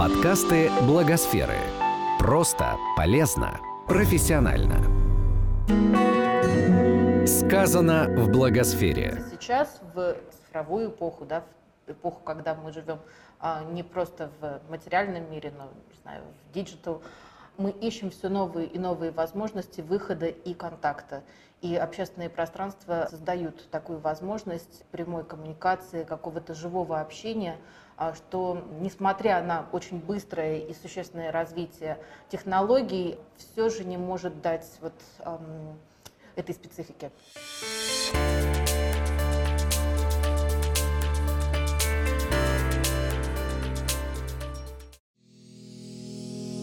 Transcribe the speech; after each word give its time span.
Подкасты 0.00 0.70
Благосферы. 0.86 1.58
Просто, 2.18 2.78
полезно, 2.96 3.60
профессионально. 3.86 4.76
Сказано 7.26 8.06
в 8.08 8.30
Благосфере. 8.30 9.22
Сейчас 9.30 9.78
в 9.92 10.16
цифровую 10.30 10.88
эпоху, 10.88 11.26
да, 11.26 11.44
в 11.86 11.90
эпоху, 11.92 12.22
когда 12.24 12.54
мы 12.54 12.72
живем 12.72 12.98
а, 13.40 13.62
не 13.72 13.82
просто 13.82 14.30
в 14.40 14.62
материальном 14.70 15.30
мире, 15.30 15.52
но, 15.54 15.64
не 15.64 16.00
знаю, 16.00 16.22
в 16.48 16.54
digital, 16.54 17.02
мы 17.60 17.70
ищем 17.70 18.10
все 18.10 18.28
новые 18.28 18.66
и 18.66 18.78
новые 18.78 19.12
возможности 19.12 19.82
выхода 19.82 20.26
и 20.26 20.54
контакта. 20.54 21.22
И 21.60 21.76
общественные 21.76 22.30
пространства 22.30 23.06
создают 23.10 23.68
такую 23.70 23.98
возможность 23.98 24.84
прямой 24.86 25.24
коммуникации, 25.24 26.04
какого-то 26.04 26.54
живого 26.54 27.00
общения, 27.00 27.58
а, 27.98 28.14
что, 28.14 28.66
несмотря 28.80 29.42
на 29.42 29.68
очень 29.72 30.00
быстрое 30.00 30.60
и 30.60 30.72
существенное 30.72 31.30
развитие 31.30 31.98
технологий, 32.30 33.18
все 33.36 33.68
же 33.68 33.84
не 33.84 33.98
может 33.98 34.40
дать 34.40 34.66
вот 34.80 34.94
эм, 35.18 35.78
этой 36.36 36.54
специфики. 36.54 37.10